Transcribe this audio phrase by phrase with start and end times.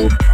[0.00, 0.29] You.